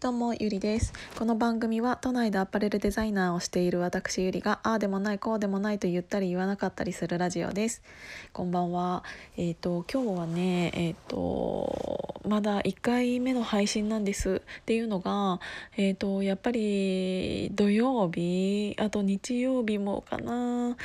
[0.00, 0.92] どうもゆりです。
[1.18, 7.82] この番組は都内でアパレルデザイナーをしている私ゆりがああでもないこうでもないと言ったり言わなかったりするラジオです。
[8.32, 9.02] こんばんは。
[9.36, 14.40] えっ、ー、と今日はねえっ、ー、とまだ1回目の配信なんです。
[14.60, 15.40] っていうのが
[15.76, 20.74] えっ、ー、とやっぱり土曜日あと日曜日もかな。
[20.74, 20.76] っ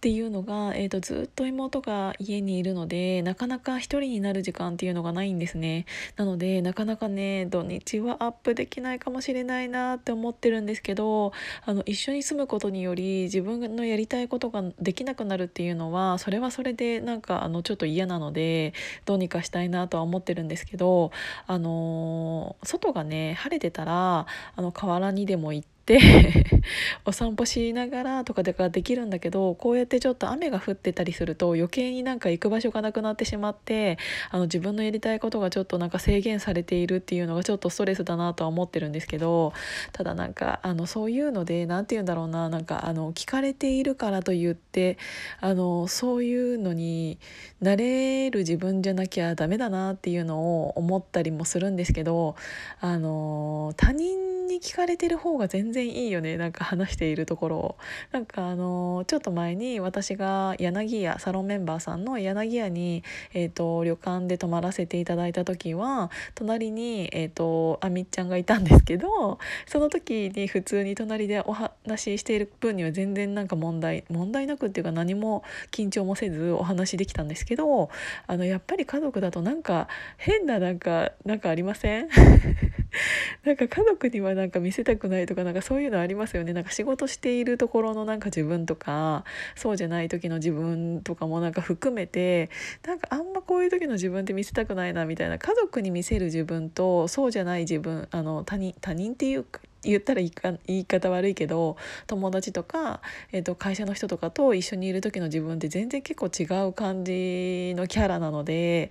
[0.00, 5.84] ていうのがえっ、とずっと妹が家にいるのでなかなか一人になる時間っていうのがないんですね。
[6.16, 11.32] なのでなかなかね土日はアップでできないかもしれないなって思ってるんですけど
[11.64, 18.72] あの一緒に住むことにより自分のやりたいことができなくなるっていうのはそれはそれでなんかあのちょっと嫌なので
[19.04, 21.10] どうにかしたいなとは思ってるんですけど
[21.48, 25.72] あの外がね晴れてたらあの河原にでも行って
[27.04, 33.98] お散歩しながらとかでできるんだけどこうやってちょっと雨が降ってたりすると余計になんか行く場所がなくなってしまって
[34.30, 39.52] あの自分のやりたいことがちょっとなんか制限されているっていうのがちょっとストレスだなとは思ってるんですけど
[39.92, 44.98] ただなんかあのそういうので何て言うんだろうななんかあの聞かれているからと言って
[45.40, 47.18] あのそういうのに
[47.60, 52.36] なれる自分じゃなきゃダメだなっていうのを思ったりもするんですけど
[52.80, 56.36] あの他人に聞かれてる方が全然いいよね。
[56.36, 57.76] なんか話しているところを。
[58.12, 71.52] なんかあのちょっと前に私が柳屋サロンメンバーさんの柳屋に、えーと、旅館で泊まらせていただいた時は隣に、えーと、あみっちゃんがいたんですけどその時に普通に隣でお
[71.84, 77.90] 話ししている分には全然なんか問題問題なくっていうか何も緊張もせずお話しできたんですけど
[78.26, 82.08] あのやっぱり家族だとなんか変ななんかなんかありません？
[83.44, 86.52] なんか家族にはなんか見せたくないとかなんかそういうのありますよね。
[86.52, 89.24] なんか仕事しているところのなんか自分とか
[89.56, 92.50] そうじゃない時の自分とかもなんか含めて
[92.86, 95.38] なんかあんまこういう時の自分って見せたくないなみたいな。
[95.38, 103.00] 家族に見せる自分とそうじゃない自分あの他人他人っていうか言ったら言いか言い方悪いけど友達とか、
[103.32, 108.90] えーと、会社の人とかと一緒にいる時の自分って全然結構違う感じのキャラなので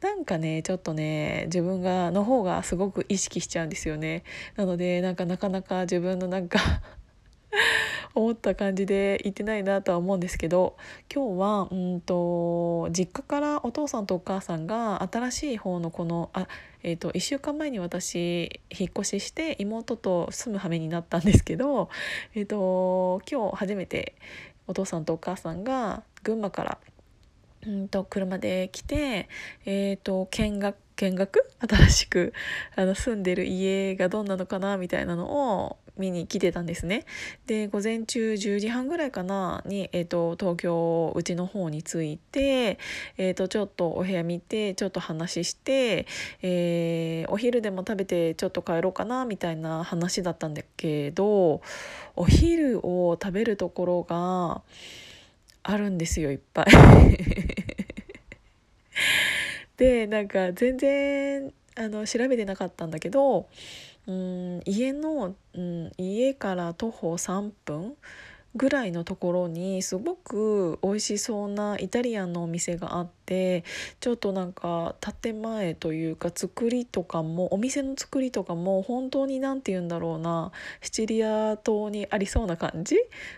[0.00, 4.22] なんかねちょっとね自分がの方がすごく意識しちゃうんですよね。
[4.56, 6.58] なのでなんかなかなか自分のなんか
[8.14, 10.76] 思った感じで行ってないなとは思うんですけど
[11.12, 16.48] 今日はうんと実家からお父さんとお母さんが新しい方のこのあ、
[16.82, 21.88] えーと、1週間前に私引っ越しして妹と住む羽目になったんですけど、
[22.34, 24.14] えーと、今日初めて
[24.66, 26.78] お父さんとお母さんが群馬から
[27.66, 29.28] うんと車で来て、
[29.64, 31.48] えーと見学見学？
[31.60, 32.32] 新しく
[32.74, 37.04] あの住んでる家がどんなのかなみたいなのを見に来てたんですね。
[37.46, 42.78] で午前中10時半ぐらいかなに、えーと、東京うちの方に着いて、
[43.16, 46.06] えーと、ちょっとお部屋見てちょっと話して、
[46.42, 51.62] えー、お昼でも食べてちょっと帰ろうかなみたいな話だったんだけど
[52.16, 54.62] お昼を食べるところが
[55.62, 56.66] あるんですよいっぱい。
[59.78, 63.48] でなんか全然あの調べてなかったんだけど
[64.06, 67.94] うん家の、うん、家から徒歩3分
[68.56, 73.17] ぐらいのところにすごく美味しそうなイタリアンのお店があって
[74.00, 82.96] ちょっとなんか建前というか作りとかもお店の作りとかも本当に何て言うんだろうなシチリア島にありそうな感じ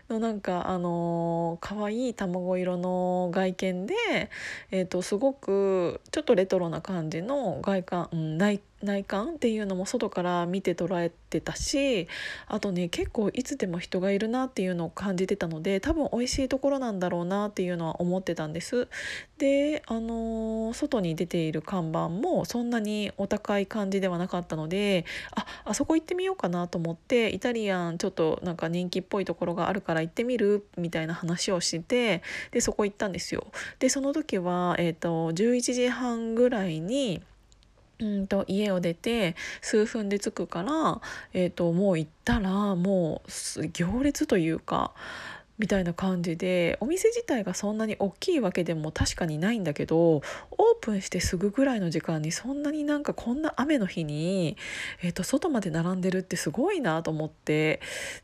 [0.09, 3.95] のなんかあの可愛い卵色の外見で、
[4.71, 12.09] えーと、すごくちょっとレトロな感じの外観、うん、内内観っていうのも外から見て捉えてたし
[12.47, 18.89] あとね結構いつでも人がいるなっていうのを感じてたので多分美味しいところなんだろうなっていうのは思ってたんです。
[19.39, 25.04] であのー、外に出ている看板もそんなにお高い感じではなかったので
[25.34, 33.46] ああそこ行ってみようかなと思ってイタリアンちょっとなんか人気っぽいところがあるから行ってみるみたいな話をしてでそこ行ったんですよ。
[33.78, 37.22] でその時は、えーと11時半ぐらいに
[38.00, 41.00] うんと家を出て数分で着くから、
[41.33, 44.92] えーと、もう行ったらもう行列というか
[45.60, 50.22] みたいな感じでお店自体がそんなに大きいわけでも確かにないんだけどオー
[50.80, 54.57] プンしてすぐぐらいの時間にそんなになんかこんな雨の日に、
[55.03, 57.80] えーと、外まで並んでるってすごいなと思って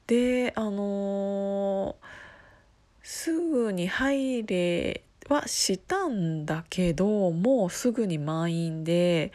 [0.07, 1.95] であのー、
[3.03, 9.33] すぐに入れはしたんだけどもうすぐに満員で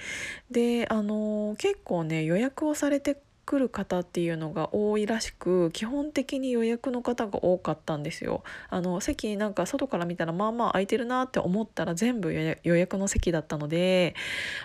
[0.50, 3.22] であの結構ね予約をされて
[3.52, 8.46] 来る方っていうのが多いらしく基本的に予約の方が多かったんですよ。
[8.70, 14.16] あの席なんか外から見たらまあまあ空いてるなって思ったら全部予約の席だったので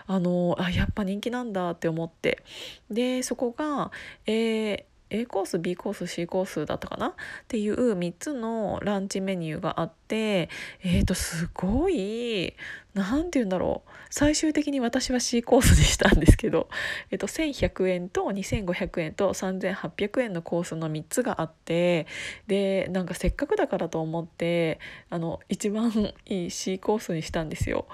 [0.06, 2.44] あのあやっぱ人気なんだって思って
[2.88, 3.91] でそこが、
[4.27, 7.08] えー A コース B コース C コースだったかな？
[7.08, 7.12] っ
[7.49, 10.49] ていう3つのランチメニューがあって
[10.82, 12.55] えーとすごい
[12.94, 16.69] 何て言うんだろう最終的に私は C コースにしたんですけど、
[17.11, 22.06] えー、と1100円と2500円と3800円のコースの3つがあって
[22.47, 24.81] でなんかせっかくだからと思って
[25.11, 25.93] あの一番
[26.26, 27.87] いい C コースにしたんですよ。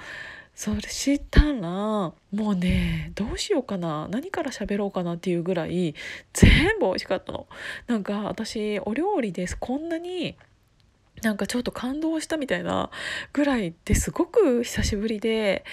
[0.55, 5.95] そしたらもうねどうしようかな何から喋ろうかなっていうぐらい
[6.33, 7.47] 全部美味しかったの。
[7.87, 10.37] なんか私お料理ですこんなに
[11.23, 12.91] なんかちょっと感動したみたいな
[13.33, 15.65] ぐらいってすごく久しぶりで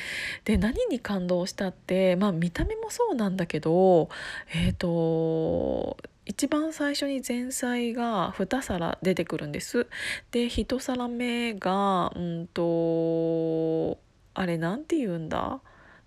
[0.46, 4.10] で何に感動したってまあ見た目もそうなんだけど
[4.54, 9.88] えっ、ー、と一番最初に前菜が2皿出てくるんです。
[10.32, 13.98] で1皿目がうんと
[14.34, 15.62] あれなんて言うんだ？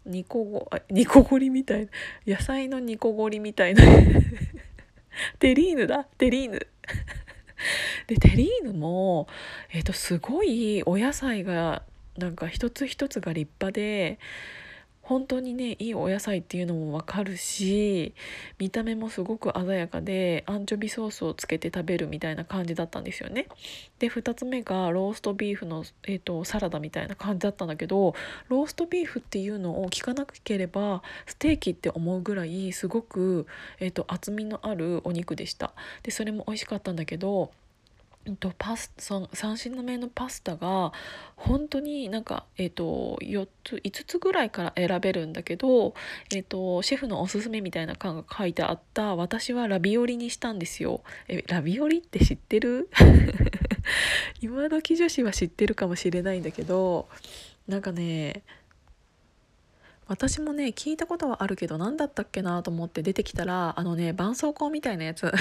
[0.05, 1.91] 煮こご煮こごりみたいな。
[2.27, 3.83] 野菜の煮こごりみたいな。
[5.39, 6.05] テリーヌだ。
[6.05, 6.67] テリーヌ。
[8.09, 9.29] でテリーヌも、
[9.71, 11.83] えーとすごいお野菜が
[12.19, 14.19] なんか一つ一つが立派で
[15.03, 18.15] 本当にねいいお野菜っていうのもわかるし
[18.59, 23.49] 見た目もすごく鮮やかでアンチョビソースをつけて食べるみたいな感じだったんですよね。
[23.99, 28.15] で2つ目がローストビーフの、えーと、サラダみたいな感じだったんだけど
[28.49, 33.47] ローストビーフっていうのを聞かなければステーキって思うぐらいすごく、
[33.81, 35.73] えーと厚みのあるお肉でした。
[36.03, 37.51] でそれも美味しかったんだけど
[38.39, 40.93] とパス3品目のパスタが
[41.37, 45.95] 本当になんか、えーと、4つ5つぐらいから選べるんだけど、
[46.33, 51.03] えーと、シェフのおすすめみたいな感が書いてあった私はラビオリにしたんですよ。
[51.27, 52.89] えラビオリって知ってる？
[54.41, 57.09] 今時女子は知ってるかもしれないんだけど
[57.67, 58.43] なんかね
[60.07, 65.33] 私もね聞いたことはあるけど何だったっけなと思って出てきたらあのね絆創膏みたいなやつ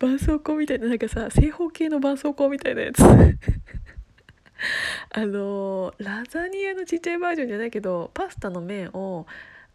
[0.00, 3.02] 絆創膏みたいななんかさ正方形の絆創膏みたいなやつ。
[5.10, 9.26] あのラザニアのちっちゃいバージョンじゃないけどパスタの麺を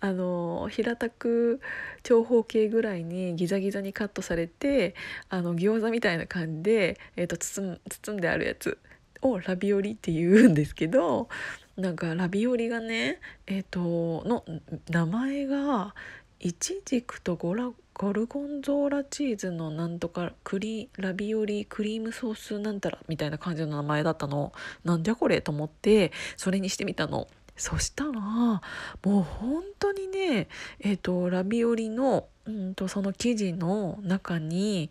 [0.02, 1.62] あの平たく
[2.04, 4.96] 長方形ぐらいにギザギザにカットされて
[5.30, 8.78] あの餃子みたいな感じで、えーと、包包んであるやつ。
[9.24, 11.30] をラビオリって言うんですけど
[11.78, 14.44] なんかラビオリがねえっ、ー、との
[14.90, 15.96] 名前が
[16.45, 24.51] イチジクとゴラゴルゴンゾーラチーズのなんとかクリラビオリクリームソースなんたらみたいな感じの名前だったの
[24.84, 27.30] なんじゃこれと思ってそれにしてみたの。
[27.56, 28.62] そしたらも
[29.06, 30.50] う本当にね
[30.80, 34.89] えっ、ー、とラビオリのうんとその生地の中に、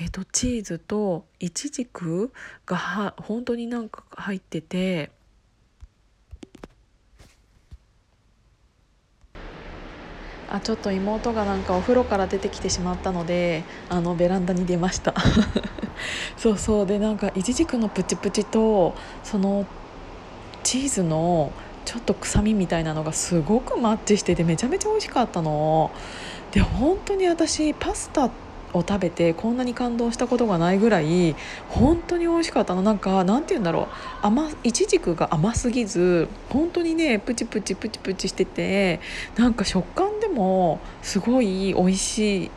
[0.00, 2.32] えーと、チーズとイチジク
[2.64, 5.10] がは本当になんか入ってて
[10.50, 15.14] あちょっと妹がなんかお風呂から出てきてしまったのであのベランダに出ました。
[16.36, 16.86] そうそう。
[16.86, 18.94] でなんかいちじくのプチプチと
[19.24, 19.66] その
[20.62, 21.52] チーズの
[21.84, 25.90] ちょっと臭みみたいなのがすごくマッチしててめちゃめちゃ美味しかったの。
[26.52, 28.30] で本当に私パスタ
[28.72, 31.34] を食べてこんなに感動したことがないぐらい
[31.68, 32.82] 本当に美味しかったの。
[32.82, 33.88] なんかなんて言うんだろ
[34.22, 34.26] う。
[34.26, 39.00] 甘いちじくが甘すぎず本当にねプチプチプチプチしてて
[39.36, 42.50] なんか食感もすごい美味しい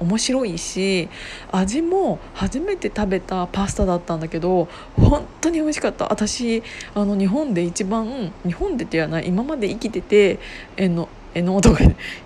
[0.00, 1.08] 面白いし
[1.50, 6.06] 味も初めて食べたパスタだったんだけど本当に美味しかった。
[6.10, 6.62] 私
[6.94, 10.38] あの日本で一番日本でではない今まで生きてて
[10.76, 11.80] えのえのとか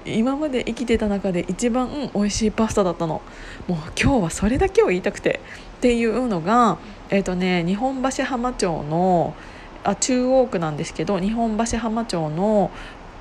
[0.05, 3.23] 今まで生きてた中で一番美味しいパスタだったの。
[3.67, 5.41] もう今日はそれだけを言いたくて。
[5.79, 6.79] っていうのが
[7.11, 9.35] えっ、ー、とね日本橋浜町の
[9.83, 12.71] あ中央区なんですけど日本橋浜町の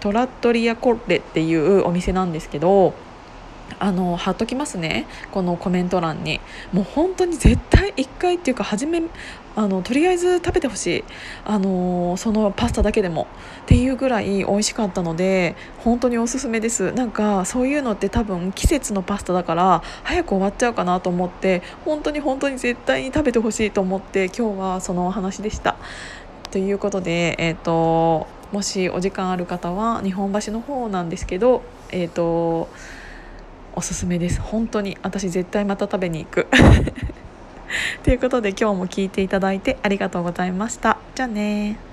[0.01, 2.93] トラットリアコッレっていうお店なんですけど
[3.79, 5.07] あの貼っときますね。
[5.31, 6.39] このコメント欄に。
[6.71, 9.01] もう本当に絶対1回っていうか初め
[9.55, 11.03] あのとりあえず食べてほしい。
[11.45, 13.27] あのそのパスタだけでも。
[13.63, 16.91] っていうぐらい美味しかったので本当におすすめです。
[16.91, 25.77] なんかそういうのって多分季節のパスタだから早く終わっちゃうかなと思って本当に本当に絶対に食べてほしいと思って今日はそのお話でした。
[26.51, 32.69] ということでえ、ー、ともしお時間ある方は日本橋の方なんですけどえっ、ー、と
[33.73, 34.41] おすすめです。
[34.41, 34.97] 本当に。
[35.01, 36.47] 私絶対また食べに行く。
[38.03, 40.97] ということで今日も聞いていただいてありがとうございました。
[41.15, 41.90] じゃあね